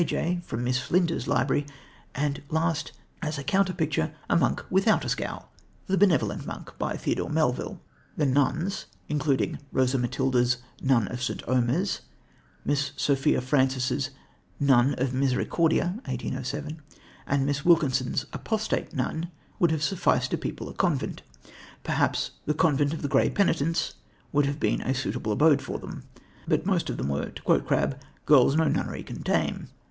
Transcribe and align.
J." 0.03 0.39
from 0.43 0.63
Miss 0.63 0.79
Flinders' 0.79 1.27
library; 1.27 1.67
and 2.15 2.41
lastly, 2.49 2.93
as 3.21 3.37
a 3.37 3.43
counter 3.43 3.71
picture, 3.71 4.15
a 4.31 4.35
monk 4.35 4.65
without 4.71 5.05
a 5.05 5.09
scowl, 5.09 5.51
The 5.85 5.95
Benevolent 5.95 6.43
Monk, 6.47 6.73
by 6.79 6.97
Theodore 6.97 7.29
Melville 7.29 7.79
(1807). 8.15 8.17
The 8.17 8.33
nuns, 8.65 8.85
including 9.07 9.59
"Rosa 9.71 9.99
Matilda's" 9.99 10.57
Nun 10.81 11.07
of 11.09 11.21
St. 11.21 11.47
Omer's, 11.47 12.01
Miss 12.65 12.93
Sophia 12.97 13.41
Francis's 13.41 14.09
Nun 14.59 14.95
of 14.95 15.13
Misericordia 15.13 15.99
(1807) 16.05 16.81
and 17.27 17.45
Miss 17.45 17.63
Wilkinson's 17.63 18.25
Apostate 18.33 18.95
Nun, 18.95 19.29
would 19.59 19.69
have 19.69 19.83
sufficed 19.83 20.31
to 20.31 20.37
people 20.39 20.67
a 20.67 20.73
convent. 20.73 21.21
Perhaps 21.83 22.31
The 22.47 22.55
Convent 22.55 22.95
of 22.95 23.03
the 23.03 23.07
Grey 23.07 23.29
Penitents 23.29 23.93
would 24.31 24.47
have 24.47 24.59
been 24.59 24.81
a 24.81 24.95
suitable 24.95 25.31
abode 25.31 25.61
for 25.61 25.77
them; 25.77 26.05
but 26.47 26.65
most 26.65 26.89
of 26.89 26.97
them 26.97 27.09
were, 27.09 27.29
to 27.29 27.41
quote 27.43 27.67
Crabbe, 27.67 27.99
"girls 28.25 28.55
no 28.55 28.63
nunnery 28.67 29.03
can 29.03 29.21
tame." 29.21 29.67